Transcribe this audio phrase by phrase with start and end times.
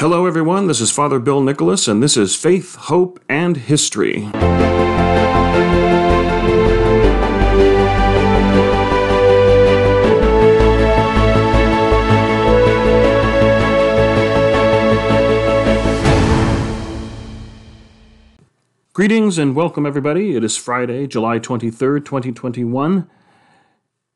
[0.00, 0.66] Hello, everyone.
[0.66, 4.30] This is Father Bill Nicholas, and this is Faith, Hope, and History.
[18.94, 20.34] Greetings and welcome, everybody.
[20.34, 23.06] It is Friday, July 23rd, 2021.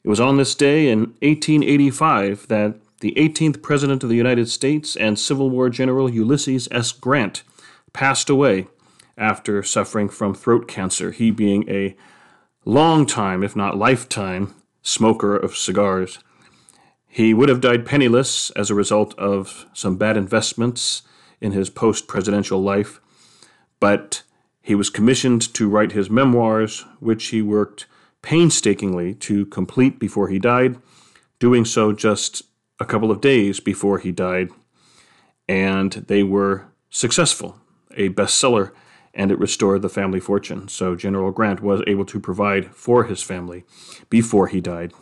[0.02, 4.96] It was on this day in 1885 that the 18th President of the United States
[4.96, 6.90] and Civil War General Ulysses S.
[6.90, 7.42] Grant
[7.92, 8.66] passed away
[9.18, 11.94] after suffering from throat cancer, he being a
[12.64, 16.18] long time, if not lifetime, smoker of cigars.
[17.06, 21.02] He would have died penniless as a result of some bad investments
[21.42, 23.02] in his post presidential life,
[23.80, 24.22] but
[24.62, 27.84] he was commissioned to write his memoirs, which he worked
[28.22, 30.78] painstakingly to complete before he died,
[31.38, 32.44] doing so just
[32.84, 34.50] a couple of days before he died.
[35.48, 37.58] And they were successful,
[37.96, 38.72] a bestseller,
[39.14, 40.68] and it restored the family fortune.
[40.68, 43.64] So General Grant was able to provide for his family
[44.10, 44.92] before he died.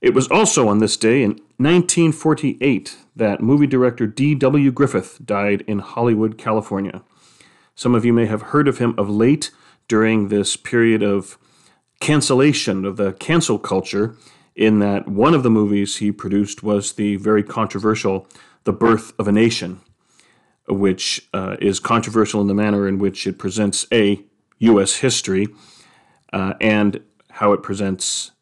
[0.00, 4.70] It was also on this day in 1948 that movie director D.W.
[4.70, 7.02] Griffith died in Hollywood, California.
[7.74, 9.50] Some of you may have heard of him of late
[9.88, 11.38] during this period of
[12.00, 14.16] cancellation of the cancel culture,
[14.58, 18.26] in that one of the movies he produced was the very controversial
[18.64, 19.80] The Birth of a Nation,
[20.68, 24.20] which uh, is controversial in the manner in which it presents A,
[24.58, 24.96] U.S.
[24.96, 25.46] history,
[26.32, 28.32] uh, and how it presents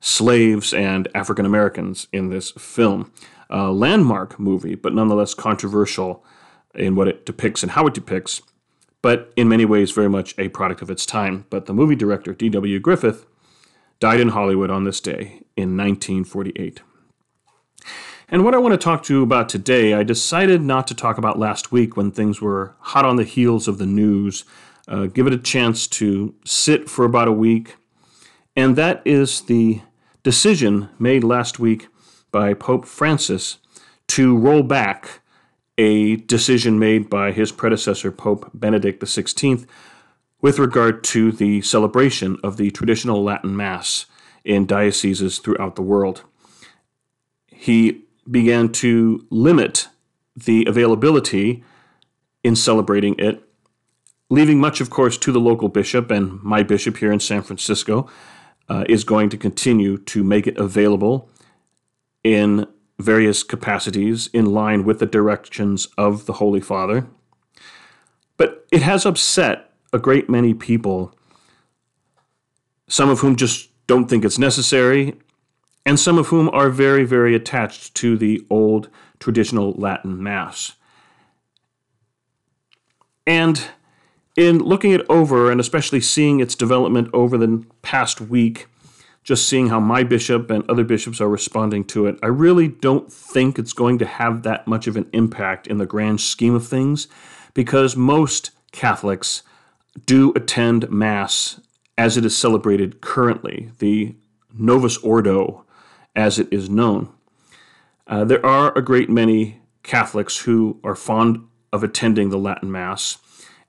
[0.00, 3.12] slaves and African Americans in this film.
[3.50, 6.24] A landmark movie, but nonetheless controversial
[6.72, 8.42] in what it depicts and how it depicts,
[9.02, 11.46] but in many ways very much a product of its time.
[11.50, 12.78] But the movie director, D.W.
[12.78, 13.26] Griffith,
[14.00, 16.80] died in Hollywood on this day in 1948.
[18.30, 21.16] And what I want to talk to you about today, I decided not to talk
[21.16, 24.44] about last week when things were hot on the heels of the news.
[24.86, 27.76] Uh, give it a chance to sit for about a week.
[28.54, 29.80] And that is the
[30.22, 31.88] decision made last week
[32.30, 33.58] by Pope Francis
[34.08, 35.20] to roll back
[35.78, 39.66] a decision made by his predecessor, Pope Benedict XVI,
[40.40, 44.06] with regard to the celebration of the traditional Latin Mass
[44.44, 46.22] in dioceses throughout the world.
[47.46, 49.88] He began to limit
[50.36, 51.64] the availability
[52.44, 53.42] in celebrating it,
[54.30, 58.08] leaving much, of course, to the local bishop, and my bishop here in San Francisco
[58.68, 61.28] uh, is going to continue to make it available
[62.22, 62.66] in
[62.98, 67.06] various capacities in line with the directions of the Holy Father.
[68.36, 71.14] But it has upset a great many people,
[72.88, 75.14] some of whom just don't think it's necessary,
[75.86, 78.88] and some of whom are very, very attached to the old
[79.18, 80.72] traditional Latin Mass.
[83.26, 83.68] And
[84.36, 88.66] in looking it over, and especially seeing its development over the past week,
[89.24, 93.12] just seeing how my bishop and other bishops are responding to it, I really don't
[93.12, 96.66] think it's going to have that much of an impact in the grand scheme of
[96.66, 97.08] things
[97.52, 99.42] because most Catholics
[100.06, 101.60] do attend Mass
[101.96, 104.14] as it is celebrated currently, the
[104.56, 105.64] Novus Ordo,
[106.14, 107.12] as it is known.
[108.06, 113.18] Uh, there are a great many Catholics who are fond of attending the Latin Mass,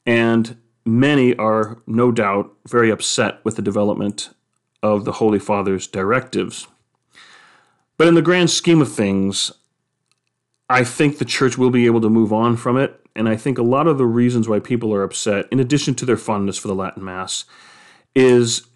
[0.05, 4.29] and many are no doubt very upset with the development
[4.81, 6.67] of the Holy Father's directives.
[7.97, 9.51] But in the grand scheme of things,
[10.69, 13.57] I think the church will be able to move on from it and I think
[13.57, 16.69] a lot of the reasons why people are upset, in addition to their fondness for
[16.69, 17.43] the Latin Mass,
[18.15, 18.67] is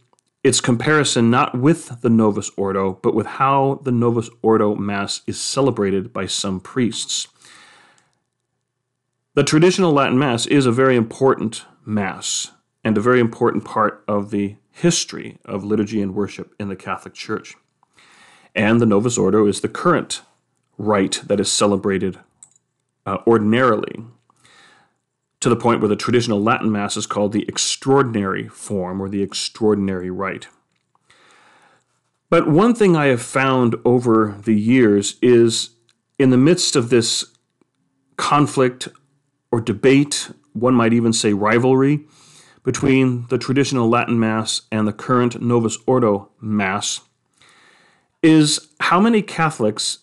[0.44, 5.40] its comparison not with the Novus Ordo, but with how the Novus Ordo Mass is
[5.40, 7.30] celebrated by some priests.
[9.36, 12.52] The traditional Latin Mass is a very important Mass
[12.84, 17.14] and a very important part of the history of liturgy and worship in the Catholic
[17.14, 17.56] Church.
[18.54, 20.22] And the Novus Ordo is the current
[20.78, 22.20] rite that is celebrated
[23.06, 24.04] uh, ordinarily
[25.40, 29.22] to the point where the traditional Latin Mass is called the extraordinary form or the
[29.22, 30.48] extraordinary rite.
[32.30, 35.72] But one thing I have found over the years is
[36.18, 37.26] in the midst of this
[38.16, 38.88] conflict
[39.52, 42.06] or debate, one might even say rivalry,
[42.64, 47.02] between the traditional Latin Mass and the current Novus Ordo Mass,
[48.24, 50.00] is how many Catholics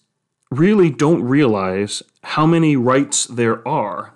[0.50, 4.14] really don't realize how many rites there are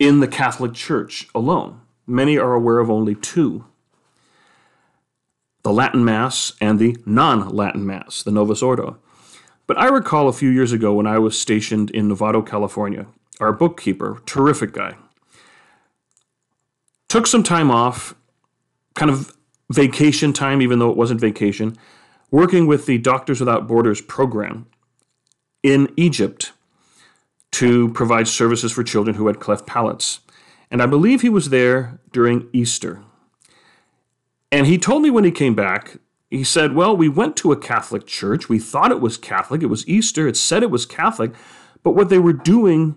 [0.00, 1.80] in the Catholic Church alone.
[2.06, 3.64] Many are aware of only two
[5.62, 8.98] the Latin Mass and the non Latin Mass, the Novus Ordo.
[9.68, 13.06] But I recall a few years ago when I was stationed in Novato, California,
[13.38, 14.96] our bookkeeper, terrific guy.
[17.08, 18.16] Took some time off,
[18.94, 19.36] kind of
[19.70, 21.76] vacation time, even though it wasn't vacation,
[22.32, 24.66] working with the Doctors Without Borders program
[25.62, 26.52] in Egypt
[27.52, 30.20] to provide services for children who had cleft palates.
[30.70, 33.02] And I believe he was there during Easter.
[34.50, 35.98] And he told me when he came back,
[36.30, 38.48] he said, Well, we went to a Catholic church.
[38.48, 39.62] We thought it was Catholic.
[39.62, 40.26] It was Easter.
[40.26, 41.32] It said it was Catholic.
[41.82, 42.96] But what they were doing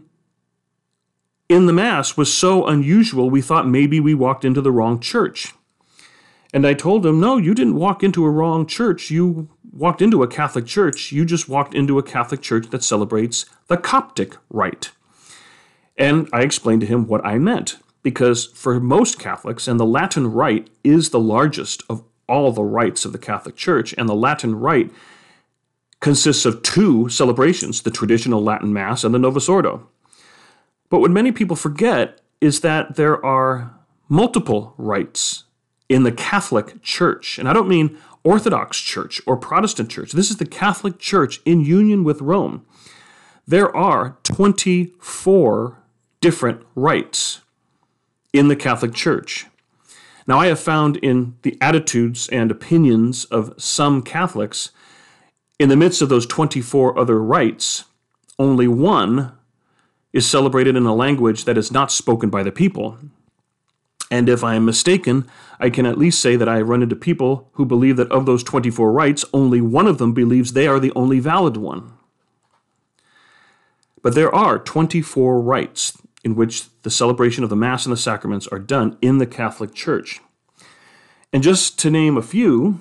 [1.49, 5.53] in the Mass was so unusual, we thought maybe we walked into the wrong church.
[6.53, 9.11] And I told him, No, you didn't walk into a wrong church.
[9.11, 11.11] You walked into a Catholic church.
[11.11, 14.91] You just walked into a Catholic church that celebrates the Coptic rite.
[15.97, 20.31] And I explained to him what I meant, because for most Catholics, and the Latin
[20.31, 24.55] rite is the largest of all the rites of the Catholic Church, and the Latin
[24.55, 24.91] rite
[25.99, 29.87] consists of two celebrations the traditional Latin Mass and the Novus Ordo.
[30.89, 33.73] But what many people forget is that there are
[34.07, 35.45] multiple rites
[35.89, 37.39] in the Catholic Church.
[37.39, 40.11] And I don't mean Orthodox Church or Protestant Church.
[40.11, 42.65] This is the Catholic Church in union with Rome.
[43.47, 45.77] There are 24
[46.19, 47.41] different rites
[48.33, 49.45] in the Catholic Church.
[50.27, 54.71] Now, I have found in the attitudes and opinions of some Catholics,
[55.59, 57.85] in the midst of those 24 other rites,
[58.39, 59.33] only one
[60.13, 62.97] is celebrated in a language that is not spoken by the people.
[64.15, 65.27] And if I am mistaken,
[65.59, 68.25] I can at least say that I have run into people who believe that of
[68.25, 71.91] those 24 rites, only one of them believes they are the only valid one.
[74.01, 78.47] But there are 24 rites in which the celebration of the Mass and the sacraments
[78.47, 80.21] are done in the Catholic Church.
[81.33, 82.79] And just to name a few,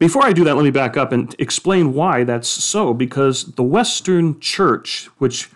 [0.00, 2.92] before I do that, let me back up and explain why that's so.
[2.92, 5.50] Because the Western Church, which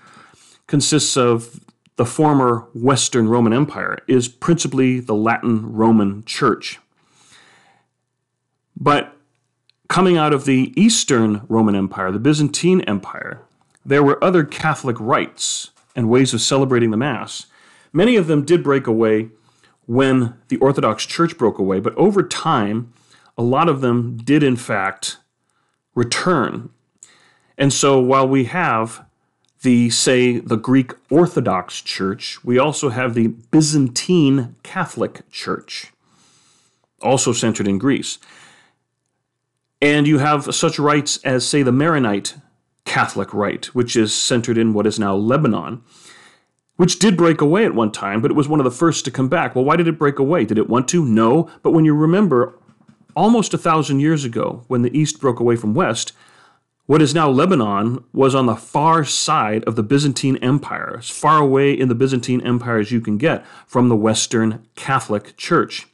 [0.68, 1.58] consists of
[1.96, 6.78] the former Western Roman Empire, is principally the Latin Roman Church.
[8.76, 9.16] But
[9.88, 13.42] coming out of the Eastern Roman Empire, the Byzantine Empire,
[13.84, 17.46] there were other Catholic rites and ways of celebrating the Mass.
[17.92, 19.28] Many of them did break away
[19.86, 22.92] when the Orthodox Church broke away, but over time,
[23.36, 25.18] a lot of them did in fact
[25.94, 26.70] return.
[27.58, 29.04] And so while we have
[29.62, 35.92] the, say, the Greek Orthodox Church, we also have the Byzantine Catholic Church,
[37.00, 38.18] also centered in Greece.
[39.80, 42.34] And you have such rites as, say, the Maronite
[42.84, 45.82] Catholic Rite, which is centered in what is now Lebanon,
[46.76, 49.10] which did break away at one time, but it was one of the first to
[49.10, 49.54] come back.
[49.54, 50.44] Well, why did it break away?
[50.44, 51.04] Did it want to?
[51.04, 51.48] No.
[51.62, 52.58] But when you remember,
[53.14, 56.12] almost a thousand years ago, when the East broke away from West,
[56.86, 61.38] what is now Lebanon was on the far side of the Byzantine Empire, as far
[61.38, 65.86] away in the Byzantine Empire as you can get from the Western Catholic Church.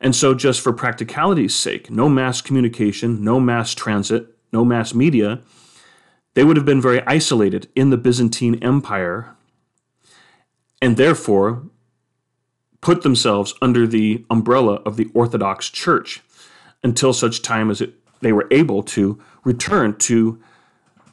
[0.00, 5.40] And so, just for practicality's sake, no mass communication, no mass transit, no mass media,
[6.34, 9.34] they would have been very isolated in the Byzantine Empire
[10.82, 11.62] and therefore
[12.80, 16.22] put themselves under the umbrella of the Orthodox Church
[16.82, 20.40] until such time as it, they were able to return to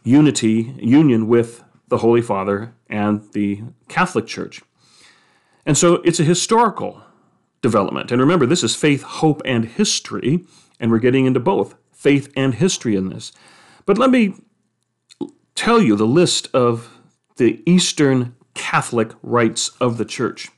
[0.03, 4.62] unity, union with the Holy Father and the Catholic Church.
[5.65, 7.01] And so it's a historical
[7.62, 8.12] development.
[8.12, 10.45] And remember, this is faith, hope, and history,
[10.79, 13.31] and we're getting into both faith and history in this.
[13.86, 14.36] But let me
[15.55, 17.00] tell you the list of
[17.38, 20.50] the Eastern Catholic rites of the Church.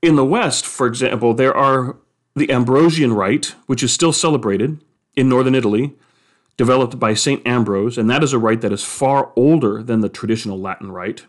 [0.00, 1.96] In the West, for example, there are
[2.34, 4.82] the Ambrosian Rite, which is still celebrated
[5.16, 5.94] in northern Italy,
[6.56, 7.46] developed by St.
[7.46, 11.26] Ambrose, and that is a rite that is far older than the traditional Latin rite.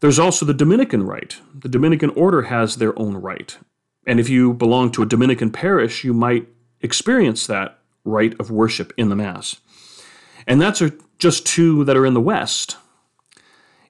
[0.00, 1.38] There's also the Dominican rite.
[1.54, 3.58] The Dominican order has their own rite.
[4.06, 6.48] And if you belong to a Dominican parish, you might
[6.80, 9.56] experience that rite of worship in the Mass.
[10.46, 10.82] And that's
[11.18, 12.76] just two that are in the West.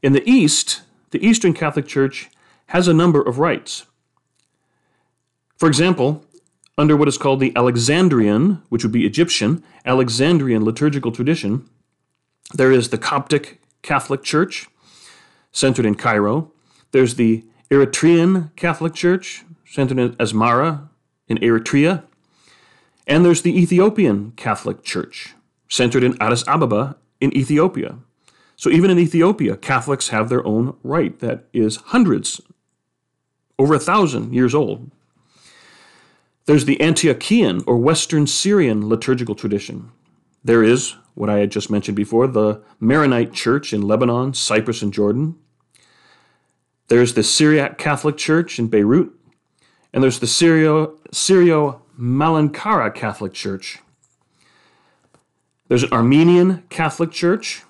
[0.03, 2.31] In the East, the Eastern Catholic Church
[2.69, 3.87] has a number of rites.
[5.59, 6.25] For example,
[6.79, 11.69] under what is called the Alexandrian, which would be Egyptian, Alexandrian liturgical tradition,
[12.55, 14.69] there is the Coptic Catholic Church,
[15.51, 16.53] centered in Cairo.
[16.93, 20.89] There's the Eritrean Catholic Church, centered in Asmara
[21.27, 22.05] in Eritrea.
[23.07, 25.35] And there's the Ethiopian Catholic Church,
[25.69, 27.99] centered in Addis Ababa in Ethiopia.
[28.55, 32.41] So even in Ethiopia, Catholics have their own rite that is hundreds,
[33.59, 34.91] over a thousand years old.
[36.49, 39.91] There's the Antiochian or Western Syrian liturgical tradition.
[40.43, 44.91] There is what I had just mentioned before, the Maronite Church in Lebanon, Cyprus, and
[44.91, 45.37] Jordan.
[46.87, 49.13] There's the Syriac Catholic Church in Beirut,
[49.93, 53.81] and there's the Syro, Malankara Catholic Church.
[55.69, 57.63] There's an Armenian Catholic Church.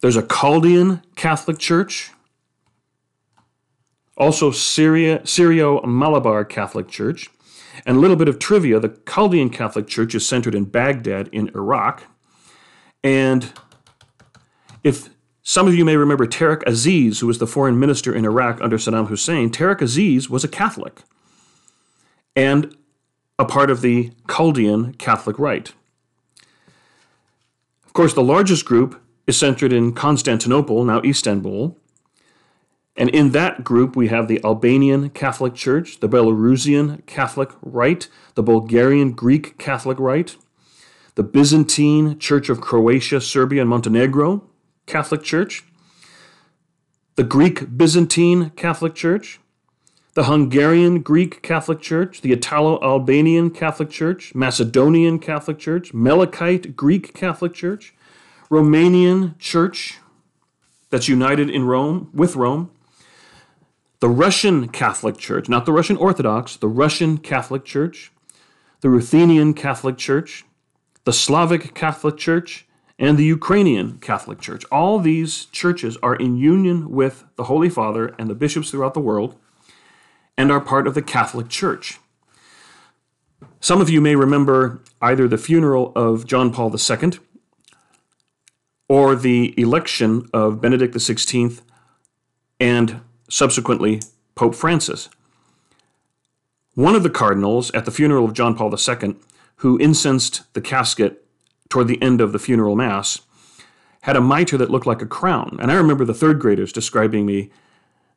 [0.00, 2.12] There's a Chaldean Catholic Church.
[4.16, 7.28] Also, Syria, Syro Malabar Catholic Church.
[7.84, 11.48] And a little bit of trivia the Chaldean Catholic Church is centered in Baghdad in
[11.54, 12.04] Iraq.
[13.04, 13.52] And
[14.82, 15.10] if
[15.42, 18.78] some of you may remember Tariq Aziz, who was the foreign minister in Iraq under
[18.78, 21.02] Saddam Hussein, Tariq Aziz was a Catholic
[22.34, 22.74] and
[23.38, 25.72] a part of the Chaldean Catholic Rite.
[27.84, 31.76] Of course, the largest group is centered in Constantinople, now Istanbul,
[32.96, 38.42] and in that group, we have the Albanian Catholic Church, the Belarusian Catholic Rite, the
[38.42, 40.36] Bulgarian Greek Catholic Rite,
[41.14, 44.44] the Byzantine Church of Croatia, Serbia, and Montenegro
[44.86, 45.64] Catholic Church,
[47.16, 49.40] the Greek Byzantine Catholic Church,
[50.14, 57.12] the Hungarian Greek Catholic Church, the Italo Albanian Catholic Church, Macedonian Catholic Church, Melkite Greek
[57.12, 57.94] Catholic Church,
[58.50, 59.98] Romanian Church
[60.88, 62.70] that's united in Rome with Rome,
[64.00, 68.12] the Russian Catholic Church, not the Russian Orthodox, the Russian Catholic Church,
[68.80, 70.44] the Ruthenian Catholic Church,
[71.04, 72.66] the Slavic Catholic Church,
[72.98, 74.64] and the Ukrainian Catholic Church.
[74.72, 79.00] All these churches are in union with the Holy Father and the bishops throughout the
[79.00, 79.36] world
[80.36, 81.98] and are part of the Catholic Church.
[83.60, 87.12] Some of you may remember either the funeral of John Paul II
[88.88, 91.60] or the election of Benedict XVI
[92.60, 94.00] and subsequently
[94.34, 95.08] Pope Francis.
[96.74, 99.16] One of the cardinals at the funeral of John Paul II,
[99.56, 101.24] who incensed the casket
[101.68, 103.20] toward the end of the funeral mass,
[104.02, 105.56] had a mitre that looked like a crown.
[105.60, 107.50] And I remember the third graders describing me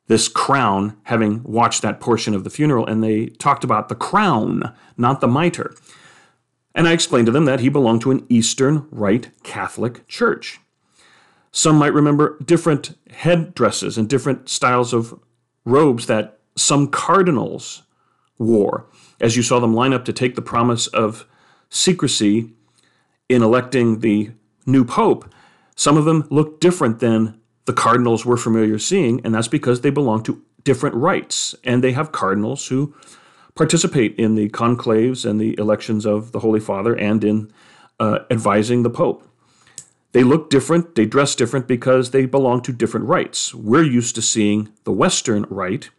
[0.06, 4.74] this crown, having watched that portion of the funeral, and they talked about the crown,
[4.96, 5.74] not the mitre.
[6.74, 10.60] And I explained to them that he belonged to an Eastern Rite Catholic church.
[11.52, 15.18] Some might remember different headdresses and different styles of
[15.64, 17.82] robes that some cardinals
[18.38, 18.86] wore
[19.20, 21.26] as you saw them line up to take the promise of
[21.68, 22.50] secrecy
[23.28, 24.30] in electing the
[24.66, 25.32] new pope.
[25.76, 29.90] Some of them looked different than the cardinals we're familiar seeing, and that's because they
[29.90, 31.54] belong to different rites.
[31.64, 32.94] And they have cardinals who
[33.54, 37.52] participate in the conclaves and the elections of the Holy Father and in
[37.98, 39.26] uh, advising the Pope.
[40.12, 43.54] They look different, they dress different because they belong to different rites.
[43.54, 45.90] We're used to seeing the Western rite,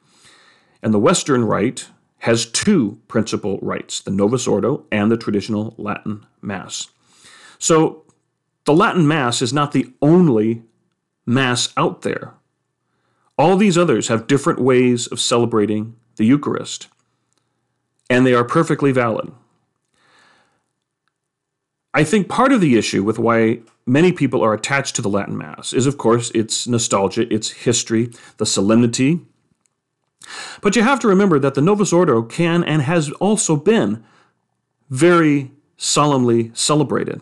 [0.83, 1.87] and the Western rite
[2.19, 6.89] has two principal rites the Novus Ordo and the traditional Latin Mass.
[7.57, 8.03] So
[8.65, 10.63] the Latin Mass is not the only
[11.25, 12.33] Mass out there.
[13.37, 16.89] All these others have different ways of celebrating the Eucharist,
[18.09, 19.31] and they are perfectly valid.
[21.93, 25.37] I think part of the issue with why many people are attached to the Latin
[25.37, 29.19] Mass is, of course, its nostalgia, its history, the solemnity.
[30.61, 34.01] But you have to remember that the Novus Ordo can and has also been
[34.89, 37.21] very solemnly celebrated.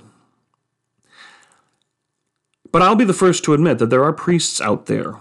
[2.71, 5.15] But I'll be the first to admit that there are priests out there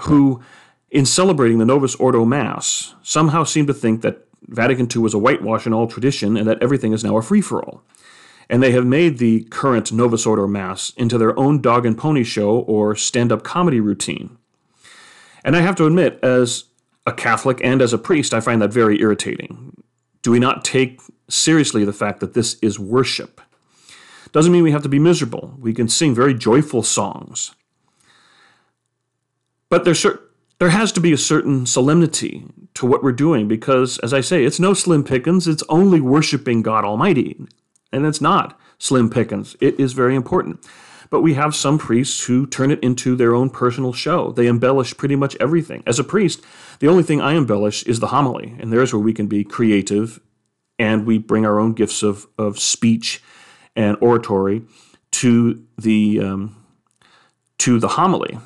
[0.00, 0.42] who,
[0.90, 5.18] in celebrating the Novus Ordo Mass, somehow seem to think that Vatican II was a
[5.18, 7.82] whitewash in all tradition and that everything is now a free for all
[8.50, 12.24] and they have made the current Novus Ordo Mass into their own dog and pony
[12.24, 14.38] show or stand up comedy routine.
[15.44, 16.64] And I have to admit, as
[17.06, 19.82] a Catholic and as a priest, I find that very irritating.
[20.22, 23.40] Do we not take seriously the fact that this is worship?
[24.32, 25.54] Doesn't mean we have to be miserable.
[25.58, 27.54] We can sing very joyful songs.
[29.70, 30.04] But there's
[30.58, 34.44] there has to be a certain solemnity to what we're doing because, as I say,
[34.44, 35.46] it's no slim pickings.
[35.46, 37.36] It's only worshiping God Almighty.
[37.92, 39.56] And it's not slim pickings.
[39.60, 40.66] It is very important.
[41.10, 44.30] But we have some priests who turn it into their own personal show.
[44.32, 45.82] They embellish pretty much everything.
[45.86, 46.42] As a priest,
[46.80, 50.20] the only thing I embellish is the homily, and there's where we can be creative
[50.78, 53.22] and we bring our own gifts of, of speech
[53.74, 54.62] and oratory
[55.10, 56.56] to the um,
[57.58, 58.38] to the homily.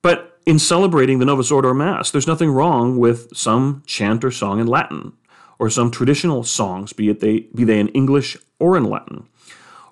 [0.00, 4.60] But in celebrating the Novus Ordo Mass, there's nothing wrong with some chant or song
[4.60, 5.12] in Latin
[5.58, 9.28] or some traditional songs, be it they be they in English or in Latin,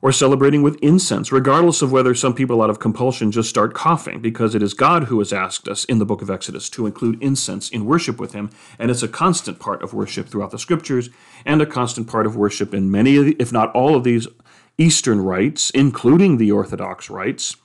[0.02, 4.21] or celebrating with incense, regardless of whether some people out of compulsion just start coughing,
[4.21, 7.23] because it is God who has asked us in the book of Exodus to include
[7.23, 11.09] incense in worship with Him, and it's a constant part of worship throughout the scriptures,
[11.47, 14.28] and a constant part of worship in many, the, if not all of these
[14.76, 17.56] Eastern rites, including the Orthodox rites.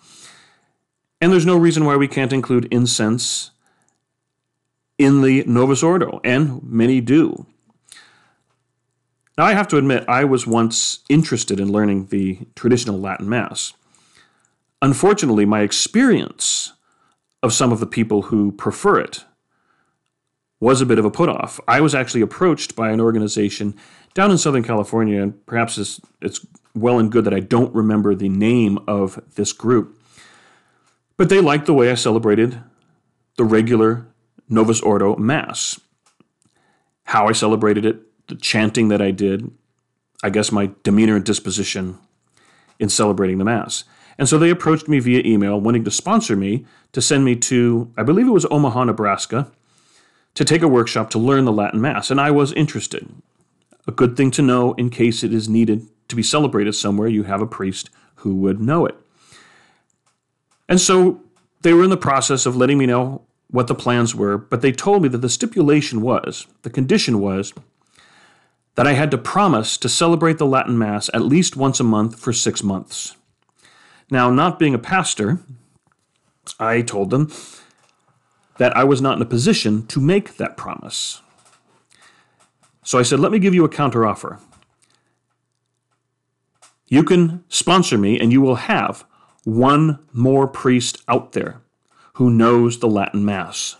[1.20, 3.52] And there's no reason why we can't include incense
[4.98, 7.46] in the Novus Ordo, and many do.
[9.40, 13.72] Now, I have to admit, I was once interested in learning the traditional Latin Mass.
[14.82, 16.74] Unfortunately, my experience
[17.42, 19.24] of some of the people who prefer it
[20.60, 21.58] was a bit of a put off.
[21.70, 23.76] I was actually approached by an organization
[24.14, 28.16] down in Southern California, and perhaps it's, it's well and good that I don't remember
[28.16, 29.98] the name of this group,
[31.16, 32.62] but they liked the way I celebrated
[33.38, 34.06] the regular
[34.50, 35.80] Novus Ordo Mass,
[37.06, 39.52] how I celebrated it, the chanting that I did,
[40.24, 41.98] I guess my demeanor and disposition
[42.80, 43.84] in celebrating the Mass.
[44.18, 47.92] And so they approached me via email, wanting to sponsor me to send me to,
[47.98, 49.52] I believe it was Omaha, Nebraska,
[50.36, 52.12] to take a workshop to learn the Latin Mass.
[52.12, 53.10] And I was interested.
[53.88, 57.24] A good thing to know in case it is needed to be celebrated somewhere, you
[57.24, 58.96] have a priest who would know it.
[60.68, 61.22] And so
[61.62, 64.72] they were in the process of letting me know what the plans were, but they
[64.72, 67.54] told me that the stipulation was, the condition was,
[68.76, 72.20] that I had to promise to celebrate the Latin Mass at least once a month
[72.20, 73.16] for six months.
[74.10, 75.40] Now, not being a pastor,
[76.60, 77.32] I told them
[78.58, 81.22] that I was not in a position to make that promise.
[82.84, 84.40] So I said, let me give you a counteroffer.
[86.88, 89.06] You can sponsor me, and you will have
[89.44, 91.62] one more priest out there
[92.14, 93.76] who knows the Latin Mass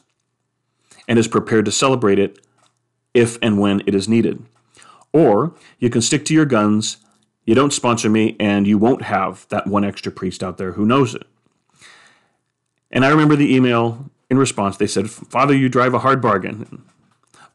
[1.08, 2.40] and is prepared to celebrate it
[3.14, 4.46] if and when it is needed.
[5.12, 6.98] Or you can stick to your guns,
[7.46, 10.86] you don't sponsor me, and you won't have that one extra priest out there who
[10.86, 11.24] knows it.
[12.92, 14.78] And I remember the email in response.
[14.78, 16.84] They said, Father, you drive a hard bargain.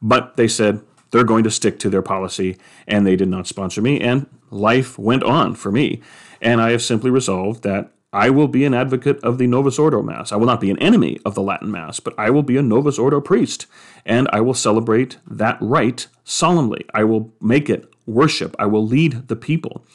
[0.01, 0.81] But they said
[1.11, 2.57] they're going to stick to their policy,
[2.87, 6.01] and they did not sponsor me, and life went on for me.
[6.41, 10.01] And I have simply resolved that I will be an advocate of the Novus Ordo
[10.01, 10.31] Mass.
[10.31, 12.61] I will not be an enemy of the Latin Mass, but I will be a
[12.61, 13.65] Novus Ordo priest,
[14.05, 16.85] and I will celebrate that rite solemnly.
[16.93, 18.55] I will make it worship.
[18.57, 19.85] I will lead the people.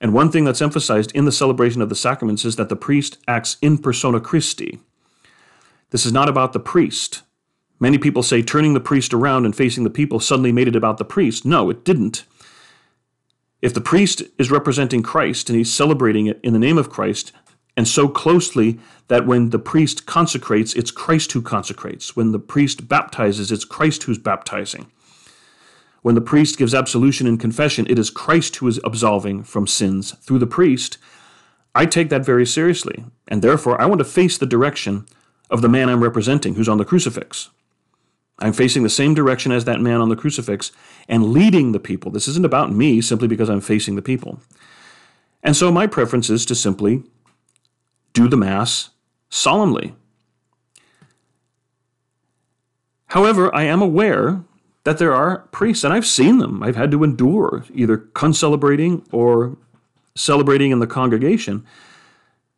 [0.00, 3.18] And one thing that's emphasized in the celebration of the sacraments is that the priest
[3.28, 4.78] acts in persona Christi.
[5.90, 7.20] This is not about the priest.
[7.78, 10.96] Many people say turning the priest around and facing the people suddenly made it about
[10.96, 11.44] the priest.
[11.44, 12.24] No, it didn't.
[13.60, 17.32] If the priest is representing Christ and he's celebrating it in the name of Christ,
[17.76, 18.78] and so closely
[19.08, 22.16] that when the priest consecrates, it's Christ who consecrates.
[22.16, 24.86] When the priest baptizes, it's Christ who's baptizing.
[26.02, 30.12] When the priest gives absolution and confession, it is Christ who is absolving from sins
[30.12, 30.98] through the priest.
[31.74, 35.06] I take that very seriously, and therefore I want to face the direction
[35.50, 37.50] of the man I'm representing who's on the crucifix.
[38.38, 40.72] I'm facing the same direction as that man on the crucifix
[41.08, 42.10] and leading the people.
[42.10, 44.40] This isn't about me simply because I'm facing the people.
[45.42, 47.02] And so my preference is to simply
[48.12, 48.90] do the Mass
[49.28, 49.94] solemnly.
[53.06, 54.44] However, I am aware
[54.84, 56.62] that there are priests, and I've seen them.
[56.62, 59.56] I've had to endure either concelebrating or
[60.14, 61.64] celebrating in the congregation.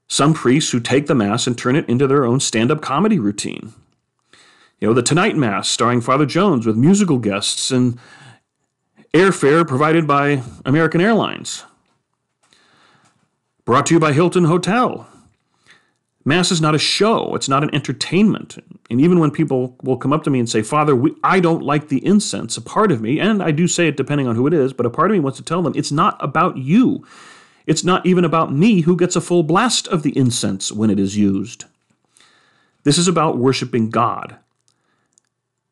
[0.08, 3.18] Some priests who take the Mass and turn it into their own stand up comedy
[3.18, 3.72] routine.
[4.78, 7.98] You know, the Tonight Mass starring Father Jones with musical guests and
[9.14, 11.64] airfare provided by American Airlines.
[13.64, 15.08] Brought to you by Hilton Hotel.
[16.24, 18.58] Mass is not a show, it's not an entertainment.
[18.90, 21.62] And even when people will come up to me and say, Father, we, I don't
[21.62, 24.46] like the incense, a part of me, and I do say it depending on who
[24.46, 27.04] it is, but a part of me wants to tell them it's not about you.
[27.66, 31.00] It's not even about me who gets a full blast of the incense when it
[31.00, 31.64] is used.
[32.84, 34.36] This is about worshiping God.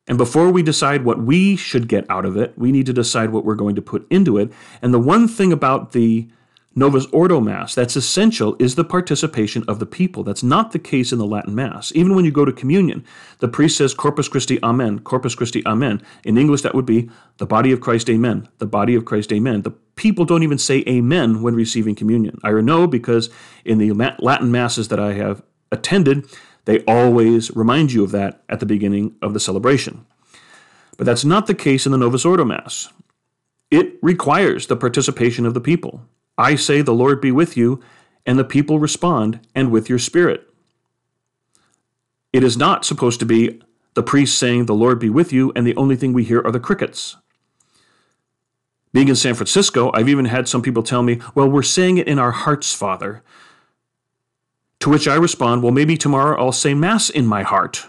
[0.06, 3.30] And before we decide what we should get out of it, we need to decide
[3.30, 4.52] what we're going to put into it.
[4.82, 6.28] And the one thing about the
[6.76, 10.22] Novus Ordo Mass that's essential is the participation of the people.
[10.22, 11.90] That's not the case in the Latin Mass.
[11.96, 13.04] Even when you go to communion,
[13.40, 16.00] the priest says Corpus Christi Amen, Corpus Christi Amen.
[16.24, 19.62] In English, that would be the body of Christ Amen, the body of Christ Amen.
[19.62, 22.38] The people don't even say Amen when receiving communion.
[22.44, 23.30] I know because
[23.64, 26.26] in the Latin Masses that I have attended,
[26.66, 30.06] they always remind you of that at the beginning of the celebration.
[30.96, 32.92] But that's not the case in the Novus Ordo Mass.
[33.72, 36.02] It requires the participation of the people.
[36.40, 37.80] I say, The Lord be with you,
[38.24, 40.48] and the people respond, and with your spirit.
[42.32, 43.60] It is not supposed to be
[43.94, 46.52] the priest saying, The Lord be with you, and the only thing we hear are
[46.52, 47.16] the crickets.
[48.92, 52.08] Being in San Francisco, I've even had some people tell me, well, we're saying it
[52.08, 53.22] in our hearts, Father.
[54.80, 57.86] To which I respond, well, maybe tomorrow I'll say Mass in my heart,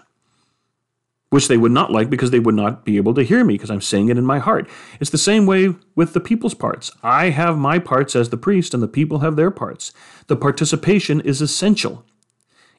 [1.32, 3.72] which they would not like because they would not be able to hear me because
[3.72, 4.70] I'm saying it in my heart.
[5.00, 6.91] It's the same way with the people's parts.
[7.02, 9.94] I have my parts as the priest, and the people have their parts.
[10.28, 12.06] The participation is essential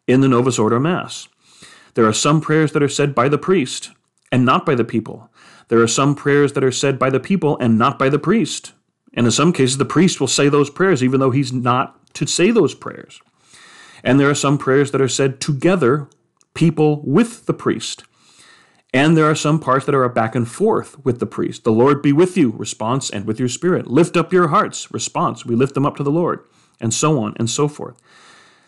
[0.07, 1.29] in the Novus Ordo Mass.
[1.95, 3.91] There are some prayers that are said by the priest
[4.31, 5.31] and not by the people.
[5.69, 8.73] There are some prayers that are said by the people and not by the priest.
[9.15, 12.27] And in some cases, the priest will say those prayers even though he's not to
[12.27, 13.23] say those prayers.
[14.05, 16.09] And there are some prayers that are said together,
[16.53, 18.05] people with the priest.
[18.93, 21.65] And there are some parts that are a back and forth with the priest.
[21.65, 23.87] The Lord be with you, response, and with your spirit.
[23.87, 25.47] Lift up your hearts, response.
[25.47, 26.45] We lift them up to the Lord,
[26.79, 27.97] and so on and so forth.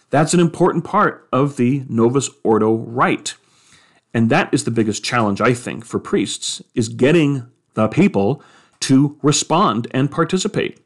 [0.08, 3.34] That's an important part of the Novus Ordo rite.
[4.14, 8.42] And that is the biggest challenge, I think, for priests, is getting the people
[8.80, 10.80] to respond and participate.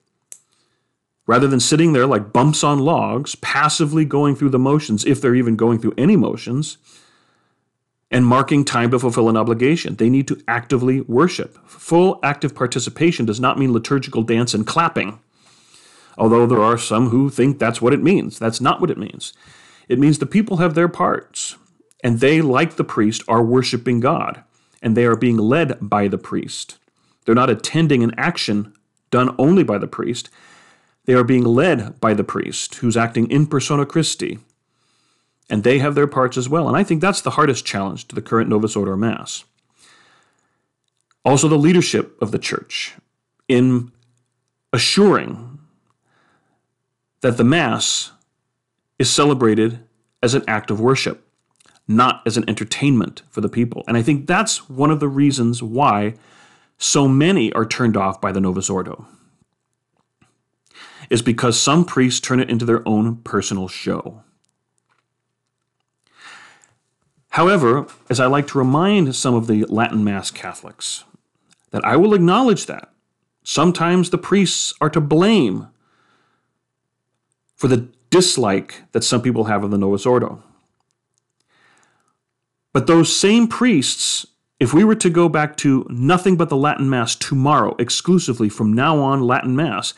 [1.27, 5.35] Rather than sitting there like bumps on logs, passively going through the motions, if they're
[5.35, 6.79] even going through any motions,
[8.11, 9.97] and marking time to fulfill an obligation.
[9.97, 11.59] They need to actively worship.
[11.67, 15.21] Full active participation does not mean liturgical dance and clapping,
[16.17, 18.39] although there are some who think that's what it means.
[18.39, 19.33] That's not what it means.
[19.89, 21.57] It means the people have their parts.
[22.05, 24.45] And they, like the priest, are worshiping God,
[24.81, 26.79] and they are being led by the priest.
[27.25, 28.73] They're not attending an action
[29.11, 30.31] done only by the priest.
[31.07, 34.39] They are being led by the priest, who's acting in persona Christi.
[35.51, 36.69] And they have their parts as well.
[36.69, 39.45] And I think that's the hardest challenge to the current Novus Ordo Mass.
[41.25, 42.95] Also, the leadership of the church
[43.49, 43.91] in
[44.73, 45.59] assuring
[47.23, 48.13] that the Mass
[48.99, 49.81] is celebrated
[50.23, 51.29] as an act of worship
[51.89, 53.83] not as an entertainment for the people.
[53.89, 56.15] And I think that's one of the reasons why
[56.77, 59.07] so many are turned off by the Novus Ordo.
[61.09, 64.23] Is because some priests turn it into their own personal show.
[67.39, 71.05] However, as I like to remind some of the Latin Mass Catholics,
[71.71, 72.91] that I will acknowledge that
[73.45, 75.69] sometimes the priests are to blame
[77.55, 80.43] for the dislike that some people have of the Novus Ordo.
[82.73, 84.27] But those same priests,
[84.59, 88.73] if we were to go back to nothing but the Latin Mass tomorrow, exclusively from
[88.73, 89.95] now on, Latin Mass,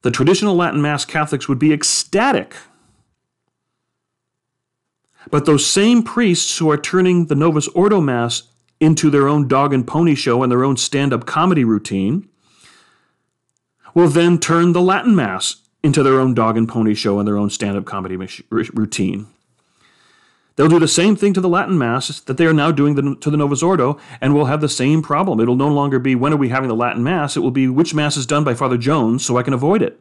[0.00, 2.56] the traditional Latin Mass Catholics would be ecstatic.
[5.30, 8.44] But those same priests who are turning the Novus Ordo Mass
[8.80, 12.28] into their own dog and pony show and their own stand up comedy routine
[13.94, 17.38] will then turn the Latin Mass into their own dog and pony show and their
[17.38, 18.16] own stand up comedy
[18.50, 19.26] routine.
[20.56, 23.30] They'll do the same thing to the Latin Mass that they are now doing to
[23.30, 25.40] the Novus Ordo, and we'll have the same problem.
[25.40, 27.92] It'll no longer be when are we having the Latin Mass, it will be which
[27.92, 29.98] Mass is done by Father Jones so I can avoid it.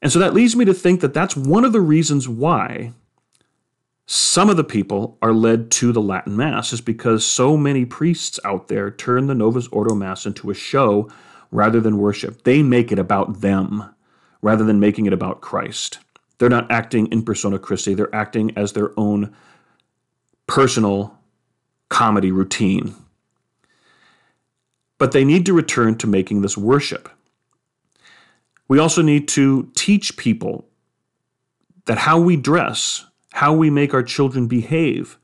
[0.00, 2.92] And so that leads me to think that that's one of the reasons why
[4.10, 8.40] some of the people are led to the Latin Mass, is because so many priests
[8.42, 11.10] out there turn the Novus Ordo Mass into a show
[11.50, 12.44] rather than worship.
[12.44, 13.94] They make it about them
[14.40, 15.98] rather than making it about Christ.
[16.38, 19.34] They're not acting in persona Christi, they're acting as their own
[20.46, 21.18] personal
[21.90, 22.94] comedy routine.
[24.96, 27.10] But they need to return to making this worship.
[28.68, 30.66] We also need to teach people
[31.86, 35.18] that how we dress, how we make our children behave,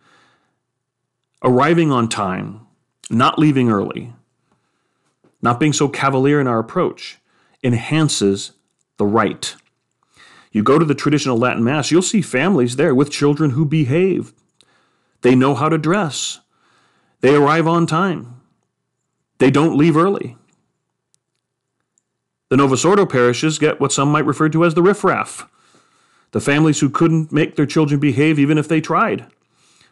[1.43, 2.67] arriving on time,
[3.11, 4.15] not leaving early,
[5.43, 7.19] not being so cavalier in our approach,
[7.63, 8.53] enhances
[8.97, 9.57] the rite.
[10.53, 14.33] You go to the traditional Latin Mass, you'll see families there with children who behave.
[15.21, 16.41] They know how to dress.
[17.21, 18.41] They arrive on time.
[19.39, 20.37] They don't leave early.
[22.51, 25.49] The Novus Ordo parishes get what some might refer to as the riffraff
[26.35, 29.25] the families who couldn't make their children behave even if they tried,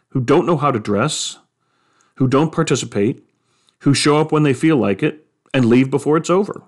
[0.09, 1.39] who don't know how to dress,
[2.15, 3.25] who don't participate,
[3.79, 6.63] who show up when they feel like it, and leave before it's over.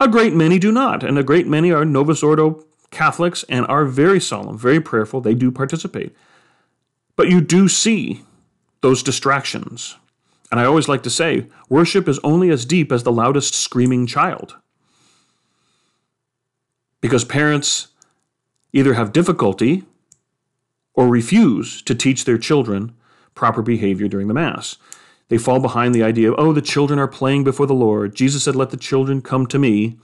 [0.00, 3.84] A great many do not, and a great many are Novus Ordo Catholics and are
[3.84, 5.20] very solemn, very prayerful.
[5.20, 6.12] They do participate.
[7.14, 8.22] But you do see
[8.80, 9.98] those distractions.
[10.50, 14.06] And I always like to say worship is only as deep as the loudest screaming
[14.06, 14.56] child.
[17.00, 17.88] Because parents
[18.72, 19.84] either have difficulty
[20.94, 22.94] or refuse to teach their children
[23.34, 24.76] proper behavior during the Mass.
[25.28, 28.14] They fall behind the idea of, oh, the children are playing before the Lord.
[28.14, 29.98] Jesus said, let the children come to me.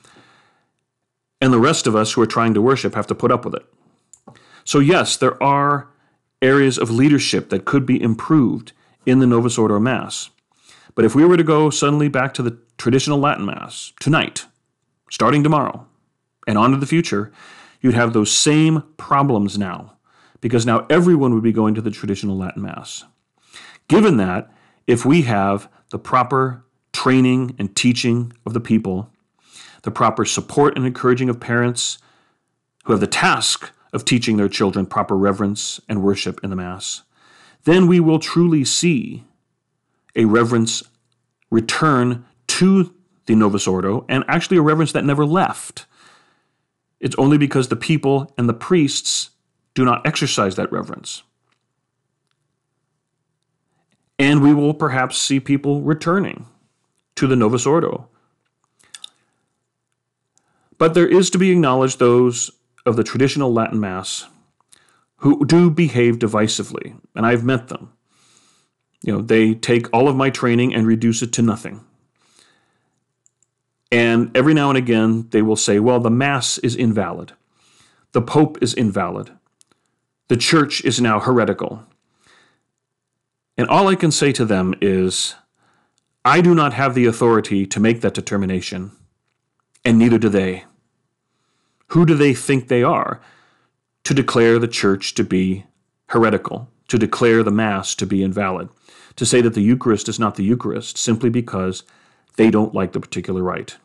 [1.40, 3.54] And the rest of us who are trying to worship have to put up with
[3.54, 3.66] it.
[4.64, 5.88] So, yes, there are
[6.40, 8.72] areas of leadership that could be improved
[9.06, 10.30] in the Novus Ordo Mass.
[10.94, 14.46] But if we were to go suddenly back to the traditional Latin Mass tonight,
[15.10, 15.86] starting tomorrow,
[16.46, 17.32] and on to the future,
[17.80, 19.96] you'd have those same problems now,
[20.40, 23.04] because now everyone would be going to the traditional Latin Mass.
[23.88, 24.52] Given that,
[24.86, 29.10] if we have the proper training and teaching of the people,
[29.82, 31.98] the proper support and encouraging of parents
[32.84, 37.02] who have the task of teaching their children proper reverence and worship in the Mass,
[37.64, 39.24] then we will truly see
[40.16, 40.82] a reverence
[41.50, 42.94] return to
[43.26, 45.86] the Novus Ordo and actually a reverence that never left.
[47.00, 49.30] It's only because the people and the priests
[49.74, 51.22] do not exercise that reverence.
[54.18, 56.46] And we will perhaps see people returning
[57.16, 58.08] to the Novus Ordo.
[60.78, 62.50] But there is to be acknowledged those
[62.84, 64.26] of the traditional Latin Mass
[65.22, 67.92] who do behave divisively, and I've met them.
[69.02, 71.84] You know, they take all of my training and reduce it to nothing.
[73.92, 77.32] And every now and again, they will say, well, the Mass is invalid.
[78.10, 79.30] The Pope is invalid.
[80.26, 81.84] The Church is now heretical.
[83.56, 85.36] And all I can say to them is,
[86.24, 88.90] I do not have the authority to make that determination,
[89.84, 90.64] and neither do they.
[91.88, 93.20] Who do they think they are
[94.04, 95.64] to declare the church to be
[96.08, 98.68] heretical, to declare the Mass to be invalid,
[99.16, 101.84] to say that the Eucharist is not the Eucharist simply because
[102.36, 103.76] they don't like the particular rite?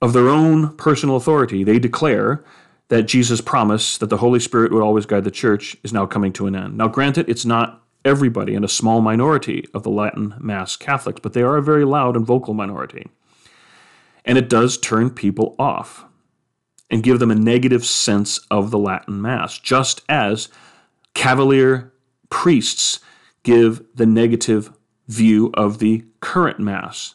[0.00, 2.44] Of their own personal authority, they declare
[2.88, 6.32] that Jesus' promise that the Holy Spirit would always guide the church is now coming
[6.34, 6.76] to an end.
[6.76, 11.32] Now, granted, it's not everybody and a small minority of the Latin Mass Catholics, but
[11.32, 13.08] they are a very loud and vocal minority.
[14.24, 16.04] And it does turn people off
[16.90, 20.48] and give them a negative sense of the Latin Mass, just as
[21.14, 21.92] cavalier
[22.30, 23.00] priests
[23.42, 24.72] give the negative
[25.08, 27.14] view of the current Mass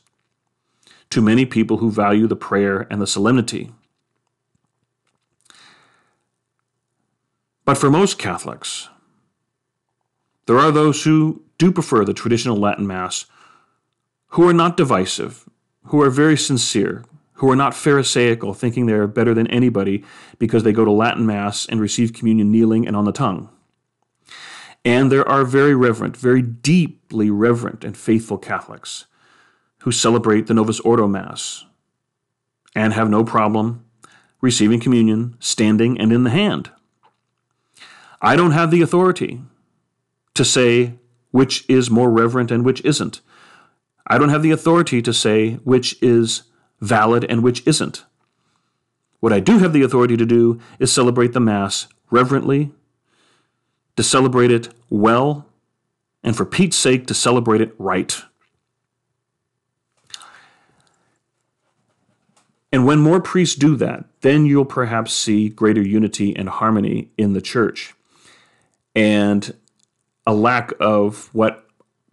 [1.10, 3.72] to many people who value the prayer and the solemnity.
[7.66, 8.90] But for most Catholics,
[10.46, 13.26] there are those who do prefer the traditional Latin Mass,
[14.30, 15.48] who are not divisive,
[15.86, 17.06] who are very sincere,
[17.42, 20.06] who are not Pharisaical, thinking they're better than anybody
[20.38, 23.50] because they go to Latin Mass and receive communion kneeling and on the tongue.
[24.86, 29.08] And there are very reverent, very deeply reverent and faithful Catholics
[29.80, 31.66] who celebrate the Novus Ordo Mass
[32.76, 33.86] and have no problem
[34.40, 36.70] receiving communion standing and in the hand.
[38.22, 39.42] I don't have the authority
[40.36, 40.94] to say
[41.32, 43.20] which is more reverent and which isn't.
[44.06, 46.44] I don't have the authority to say which is
[46.82, 48.04] valid and which isn't.
[49.20, 52.72] What I do have the authority to do is celebrate the Mass reverently,
[53.96, 55.46] to celebrate it well,
[56.24, 58.22] and for Pete's sake, to celebrate it right.
[62.72, 67.34] And when more priests do that, then you'll perhaps see greater unity and harmony in
[67.34, 67.94] the church.
[68.96, 69.54] And
[70.26, 71.66] a lack of what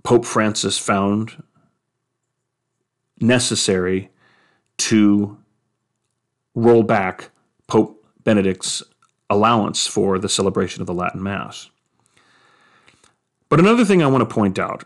[0.03, 1.43] Pope Francis found
[3.21, 4.11] necessary
[4.79, 5.39] to
[6.55, 7.31] roll back
[7.67, 8.83] Pope Benedict's
[9.31, 11.71] allowance for the celebration of the Latin Mass.
[13.49, 14.85] But another thing I want to point out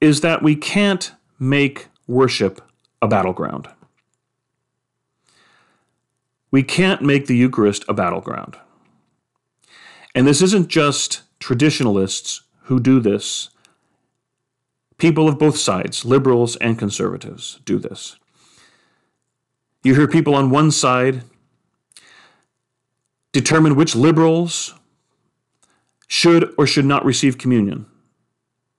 [0.00, 2.60] is that we can't make worship
[3.00, 3.68] a battleground.
[6.50, 8.56] We can't make the Eucharist a battleground.
[10.14, 13.50] And this isn't just traditionalists who do this.
[14.98, 18.16] People of both sides, liberals and conservatives, do this.
[19.84, 21.22] You hear people on one side
[23.32, 24.74] determine which liberals
[26.08, 27.84] should or should not receive communion.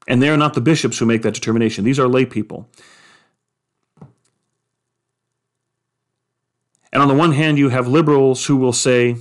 [0.08, 2.68] And they are not the bishops who make that determination, these are lay people.
[6.91, 9.18] And on the one hand, you have liberals who will say,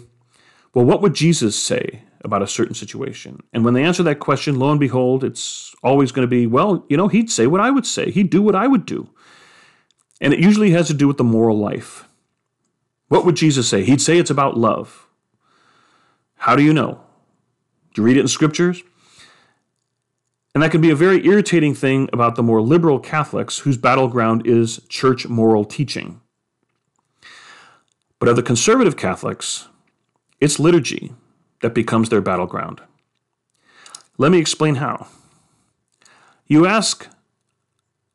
[0.74, 3.42] well, what would Jesus say about a certain situation?
[3.52, 6.86] And when they answer that question, lo and behold, it's always going to be, well,
[6.88, 9.10] you know, he'd say what I would say, he'd do what I would do.
[10.20, 12.08] And it usually has to do with the moral life.
[13.08, 13.84] What would Jesus say?
[13.84, 15.06] He'd say it's about love.
[16.36, 17.00] How do you know?
[17.92, 18.82] Do you read it in scriptures?
[20.54, 24.46] And that can be a very irritating thing about the more liberal Catholics whose battleground
[24.46, 26.20] is church moral teaching.
[28.20, 29.68] But of the conservative Catholics,
[30.40, 31.12] it's liturgy
[31.60, 32.80] that becomes their battleground.
[34.16, 35.08] Let me explain how.
[36.46, 37.08] You ask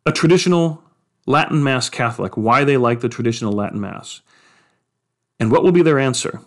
[0.06, 0.82] a traditional
[1.30, 4.22] Latin Mass Catholic why they like the traditional Latin Mass.
[5.40, 6.42] And what will be their answer?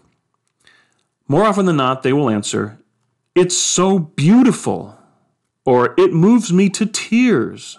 [1.29, 2.79] More often than not, they will answer,
[3.35, 4.99] It's so beautiful.
[5.65, 7.79] or it moves me to tears.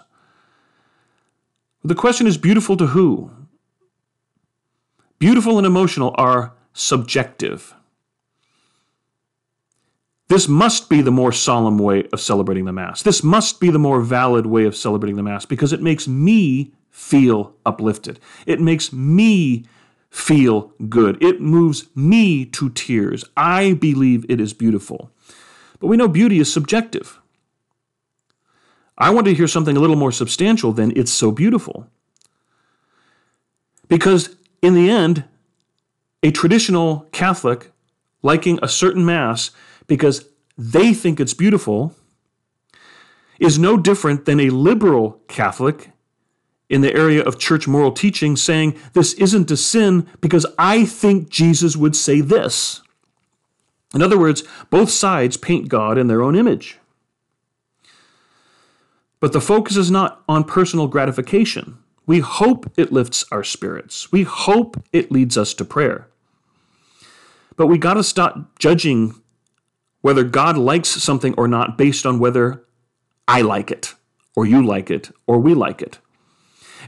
[1.84, 3.30] The question is beautiful to who?
[5.18, 7.74] Beautiful and emotional are subjective.
[10.28, 13.02] This must be the more solemn way of celebrating the Mass.
[13.02, 16.72] This must be the more valid way of celebrating the Mass because it makes me
[16.94, 18.20] feel uplifted.
[18.46, 19.64] It makes me
[20.10, 21.20] feel good.
[21.20, 23.24] It moves me to tears.
[23.36, 25.10] I believe it is beautiful.
[25.80, 27.18] But we know beauty is subjective.
[28.96, 31.88] I want to hear something a little more substantial than it's so beautiful.
[33.88, 35.24] Because in the end,
[36.22, 37.72] a traditional Catholic
[38.22, 39.50] liking a certain Mass
[39.88, 41.92] because they think it's beautiful
[43.40, 45.90] is no different than a liberal Catholic
[46.68, 51.28] in the area of church moral teaching saying this isn't a sin because I think
[51.28, 52.80] Jesus would say this.
[53.94, 56.78] In other words, both sides paint God in their own image.
[59.20, 61.78] But the focus is not on personal gratification.
[62.06, 64.12] We hope it lifts our spirits.
[64.12, 66.08] We hope it leads us to prayer.
[67.56, 69.14] But we got to stop judging
[70.02, 72.64] whether God likes something or not based on whether
[73.26, 73.94] I like it,
[74.36, 75.98] or you like it, or we like it.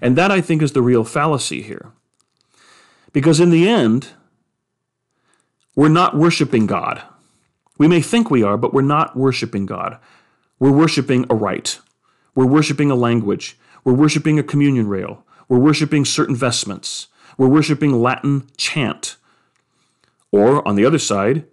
[0.00, 1.92] And that, I think, is the real fallacy here.
[3.12, 4.08] Because in the end,
[5.74, 7.02] we're not worshiping God.
[7.78, 9.98] We may think we are, but we're not worshiping God.
[10.58, 11.80] We're worshiping a rite.
[12.34, 13.58] We're worshiping a language.
[13.84, 15.24] We're worshiping a communion rail.
[15.48, 17.08] We're worshiping certain vestments.
[17.38, 19.16] We're worshiping Latin chant.
[20.32, 21.44] Or, on the other side,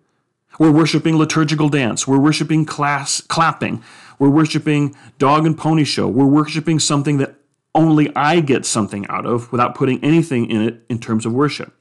[0.60, 2.08] we're worshiping liturgical dance.
[2.08, 3.84] We're worshiping class clapping.
[4.20, 6.08] We're worshiping dog and pony show.
[6.08, 7.36] We're worshiping something that
[7.76, 11.74] only I get something out of without putting anything in it in terms of worship.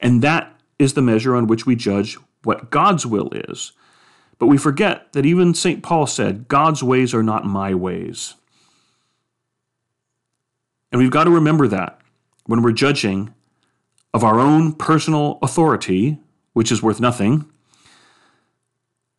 [0.00, 3.72] And that is the measure on which we judge what God's will is.
[4.38, 5.82] But we forget that even St.
[5.82, 8.34] Paul said, God's ways are not my ways.
[10.90, 12.00] And we've got to remember that
[12.46, 13.34] when we're judging
[14.12, 16.18] of our own personal authority,
[16.52, 17.50] which is worth nothing,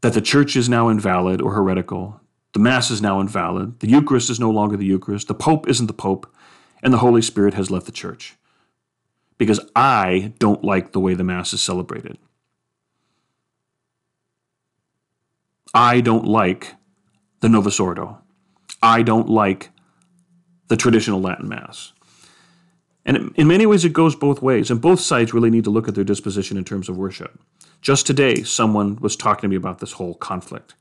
[0.01, 2.21] that the church is now invalid or heretical,
[2.55, 5.87] the Mass is now invalid, the Eucharist is no longer the Eucharist, the Pope isn't
[5.87, 6.33] the Pope,
[6.81, 8.37] and the Holy Spirit has left the church.
[9.37, 12.17] Because I don't like the way the Mass is celebrated.
[15.73, 16.75] I don't like
[17.41, 18.19] the Novus Ordo.
[18.81, 19.71] I don't like
[20.69, 21.91] the traditional Latin Mass.
[23.05, 25.89] And in many ways, it goes both ways, and both sides really need to look
[25.89, 27.37] at their disposition in terms of worship.
[27.81, 30.73] Just today, someone was talking to me about this whole conflict.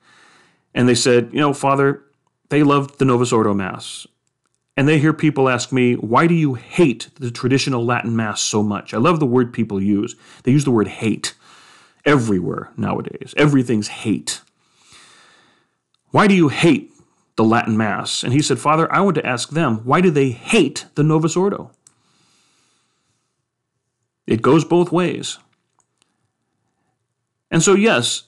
[0.74, 2.02] And they said, You know, Father,
[2.48, 4.06] they loved the Novus Ordo Mass.
[4.76, 8.62] And they hear people ask me, Why do you hate the traditional Latin Mass so
[8.62, 8.92] much?
[8.92, 10.16] I love the word people use.
[10.42, 11.34] They use the word hate
[12.04, 13.34] everywhere nowadays.
[13.36, 14.40] Everything's hate.
[16.10, 16.92] Why do you hate
[17.36, 18.22] the Latin Mass?
[18.22, 21.36] And he said, Father, I want to ask them, why do they hate the Novus
[21.36, 21.70] Ordo?
[24.26, 25.38] It goes both ways.
[27.50, 28.24] And so, yes,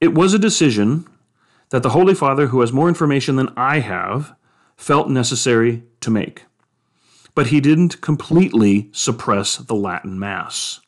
[0.00, 1.06] it was a decision
[1.70, 4.34] that the Holy Father, who has more information than I have,
[4.76, 6.44] felt necessary to make.
[7.34, 10.80] But he didn't completely suppress the Latin Mass.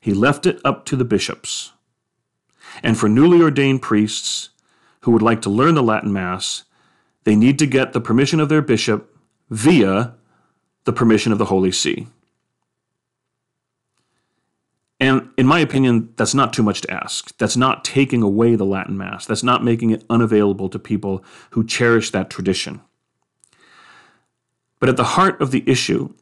[0.00, 1.72] He left it up to the bishops.
[2.82, 4.50] And for newly ordained priests
[5.00, 6.64] who would like to learn the Latin Mass,
[7.24, 9.16] they need to get the permission of their bishop
[9.48, 10.14] via
[10.84, 12.08] the permission of the Holy See.
[15.04, 17.36] And in my opinion, that's not too much to ask.
[17.36, 19.26] That's not taking away the Latin Mass.
[19.26, 22.80] That's not making it unavailable to people who cherish that tradition.
[24.80, 26.14] But at the heart of the issue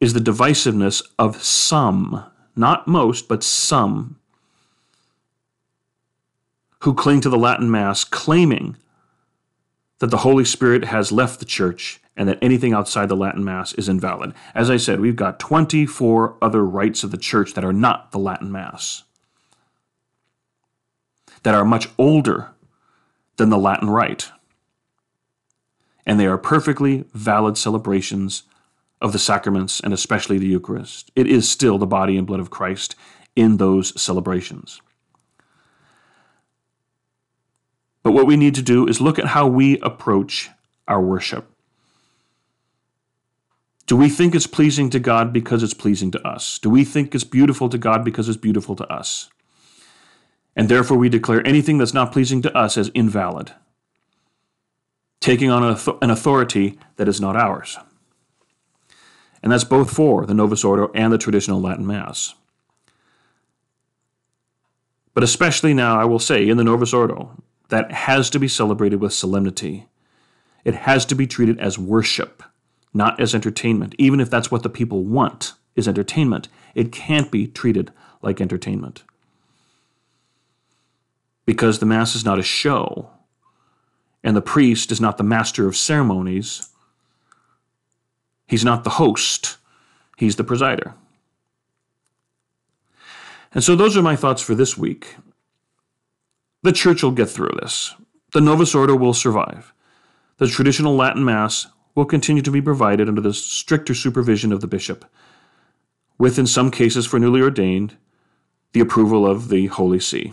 [0.00, 4.18] is the divisiveness of some, not most, but some,
[6.80, 8.76] who cling to the Latin Mass, claiming
[10.00, 13.74] that the Holy Spirit has left the church and that anything outside the Latin Mass
[13.74, 14.32] is invalid.
[14.54, 18.18] As I said, we've got 24 other rites of the church that are not the
[18.18, 19.04] Latin Mass,
[21.42, 22.50] that are much older
[23.36, 24.30] than the Latin rite.
[26.06, 28.44] And they are perfectly valid celebrations
[29.00, 31.10] of the sacraments and especially the Eucharist.
[31.14, 32.94] It is still the body and blood of Christ
[33.34, 34.80] in those celebrations.
[38.02, 40.48] But what we need to do is look at how we approach
[40.88, 41.50] our worship.
[43.86, 46.58] Do we think it's pleasing to God because it's pleasing to us?
[46.58, 49.30] Do we think it's beautiful to God because it's beautiful to us?
[50.56, 53.52] And therefore we declare anything that's not pleasing to us as invalid,
[55.20, 55.62] taking on
[56.02, 57.78] an authority that is not ours.
[59.42, 62.34] And that's both for the Novus Ordo and the traditional Latin Mass.
[65.14, 69.00] But especially now, I will say, in the Novus Ordo, that has to be celebrated
[69.00, 69.86] with solemnity.
[70.64, 72.42] It has to be treated as worship,
[72.96, 73.94] not as entertainment.
[73.98, 77.92] Even if that's what the people want is entertainment, it can't be treated
[78.22, 79.04] like entertainment.
[81.44, 83.10] Because the Mass is not a show,
[84.24, 86.68] and the priest is not the master of ceremonies.
[88.48, 89.56] He's not the host,
[90.16, 90.94] he's the presider.
[93.52, 95.16] And so those are my thoughts for this week.
[96.62, 97.94] The church will get through this.
[98.32, 99.72] The Novus Ordo will survive.
[100.38, 104.68] The traditional Latin Mass will continue to be provided under the stricter supervision of the
[104.68, 105.04] bishop,
[106.18, 107.96] with, in some cases for newly ordained,
[108.72, 110.32] the approval of the Holy See.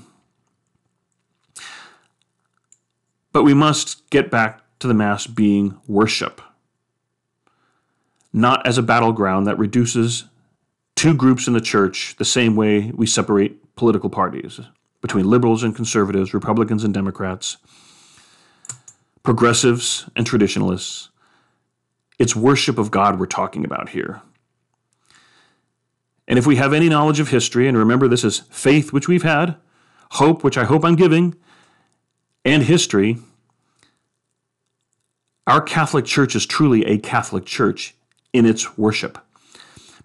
[3.31, 6.41] But we must get back to the Mass being worship,
[8.33, 10.25] not as a battleground that reduces
[10.95, 14.59] two groups in the church the same way we separate political parties
[15.01, 17.57] between liberals and conservatives, Republicans and Democrats,
[19.23, 21.09] progressives and traditionalists.
[22.23, 24.21] It's worship of God we're talking about here.
[26.25, 29.23] And if we have any knowledge of history, and remember this is faith, which we've
[29.23, 29.57] had,
[30.11, 31.35] hope, which I hope I'm giving,
[32.45, 33.17] and history,
[35.47, 37.93] our Catholic Church is truly a Catholic Church
[38.31, 39.17] in its worship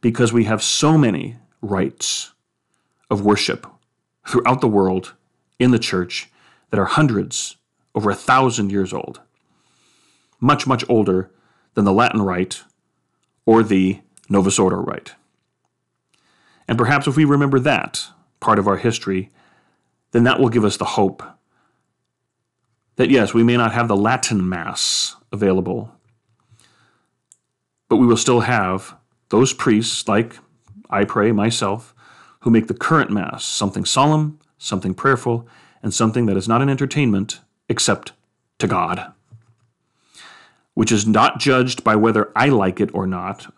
[0.00, 2.32] because we have so many rites
[3.08, 3.64] of worship
[4.26, 5.14] throughout the world
[5.60, 6.28] in the church
[6.70, 7.58] that are hundreds,
[7.94, 9.20] over a thousand years old,
[10.40, 11.30] much, much older
[11.78, 12.64] than the Latin Rite
[13.46, 15.14] or the Novus Ordo Rite.
[16.66, 18.04] And perhaps if we remember that
[18.40, 19.30] part of our history,
[20.10, 21.22] then that will give us the hope
[22.96, 25.94] that yes, we may not have the Latin Mass available,
[27.88, 28.96] but we will still have
[29.28, 30.36] those priests, like
[30.90, 31.94] I pray myself,
[32.40, 35.46] who make the current Mass something solemn, something prayerful,
[35.80, 38.14] and something that is not an entertainment except
[38.58, 39.12] to God,
[40.78, 43.52] which is not judged by whether I like it or not,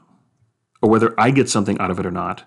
[0.80, 2.44] or whether I get something out of it or not,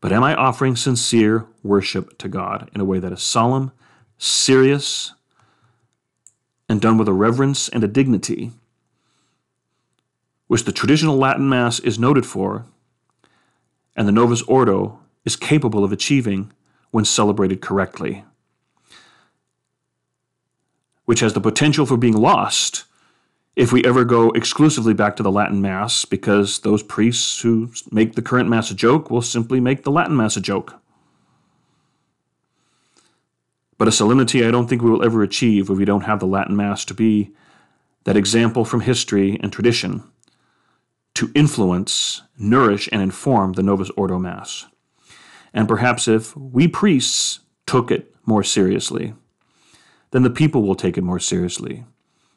[0.00, 3.72] but am I offering sincere worship to God in a way that is solemn,
[4.16, 5.12] serious,
[6.68, 8.52] and done with a reverence and a dignity,
[10.46, 12.64] which the traditional Latin Mass is noted for,
[13.96, 16.52] and the Novus Ordo is capable of achieving
[16.92, 18.24] when celebrated correctly,
[21.06, 22.85] which has the potential for being lost
[23.56, 28.14] if we ever go exclusively back to the Latin Mass, because those priests who make
[28.14, 30.78] the current Mass a joke will simply make the Latin Mass a joke.
[33.78, 36.26] But a solemnity I don't think we will ever achieve if we don't have the
[36.26, 37.30] Latin Mass to be
[38.04, 40.04] that example from history and tradition
[41.14, 44.66] to influence, nourish, and inform the Novus Ordo Mass.
[45.54, 49.14] And perhaps if we priests took it more seriously,
[50.10, 51.84] then the people will take it more seriously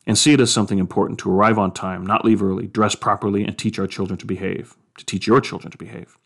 [0.06, 3.44] and see it as something important to arrive on time, not leave early, dress properly,
[3.44, 6.18] and teach our children to behave, to teach your children to behave.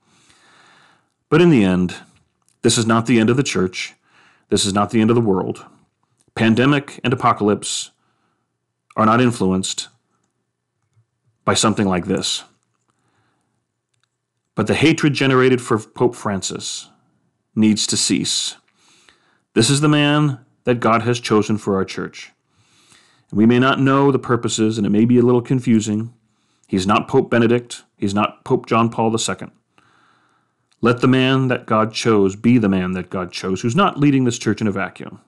[1.30, 1.96] But in the end,
[2.62, 3.94] this is not the end of the church.
[4.50, 5.66] This is not the end of the world.
[6.36, 7.92] Pandemic and apocalypse
[8.96, 9.90] are not influenced
[11.46, 12.44] by something like this.
[14.56, 16.90] But the hatred generated for Pope Francis
[17.56, 18.56] needs to cease.
[19.54, 22.32] This is the man that God has chosen for our church.
[23.34, 26.14] We may not know the purposes, and it may be a little confusing.
[26.68, 29.48] He's not Pope Benedict, he's not Pope John Paul II.
[30.82, 34.26] Let the man that God chose be the man that God chose, who's not leading
[34.26, 35.20] this church in a vacuum.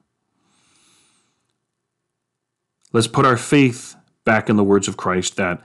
[2.93, 5.61] Let's put our faith back in the words of Christ that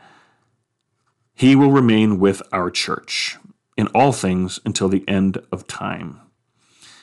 [1.34, 3.36] he will remain with our church
[3.76, 6.20] in all things until the end of time.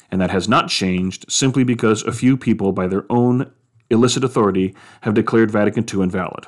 [0.10, 3.52] And that has not changed simply because a few people, by their own
[3.90, 6.48] illicit authority have declared Vatican II invalid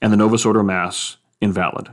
[0.00, 1.90] and the Novus Ordo Mass invalid.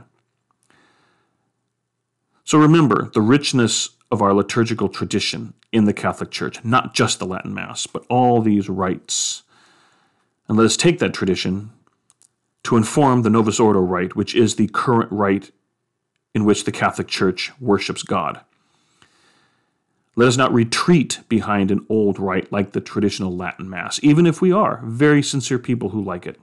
[2.44, 7.26] So remember the richness of our liturgical tradition in the Catholic Church, not just the
[7.26, 9.42] Latin Mass, but all these rites.
[10.46, 11.70] And let us take that tradition
[12.64, 15.50] to inform the Novus Ordo rite, which is the current rite
[16.34, 18.40] in which the Catholic Church worships God.
[20.16, 24.40] Let us not retreat behind an old rite like the traditional Latin Mass, even if
[24.40, 26.40] we are very sincere people who like it.